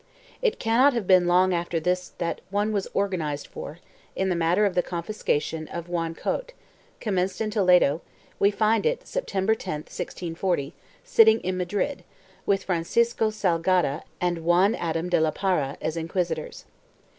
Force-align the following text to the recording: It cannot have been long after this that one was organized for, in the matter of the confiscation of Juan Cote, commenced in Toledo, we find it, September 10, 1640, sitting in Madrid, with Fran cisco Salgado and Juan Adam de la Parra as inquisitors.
It 0.41 0.57
cannot 0.57 0.93
have 0.93 1.05
been 1.05 1.27
long 1.27 1.53
after 1.53 1.79
this 1.79 2.09
that 2.17 2.41
one 2.49 2.71
was 2.71 2.87
organized 2.91 3.45
for, 3.45 3.77
in 4.15 4.29
the 4.29 4.35
matter 4.35 4.65
of 4.65 4.73
the 4.73 4.81
confiscation 4.81 5.67
of 5.67 5.87
Juan 5.89 6.15
Cote, 6.15 6.53
commenced 6.99 7.39
in 7.39 7.51
Toledo, 7.51 8.01
we 8.39 8.49
find 8.49 8.87
it, 8.87 9.07
September 9.07 9.53
10, 9.53 9.73
1640, 9.81 10.73
sitting 11.03 11.39
in 11.41 11.55
Madrid, 11.55 12.03
with 12.47 12.63
Fran 12.63 12.83
cisco 12.83 13.29
Salgado 13.29 14.01
and 14.19 14.43
Juan 14.43 14.73
Adam 14.73 15.07
de 15.07 15.21
la 15.21 15.29
Parra 15.29 15.77
as 15.81 15.95
inquisitors. 15.95 16.65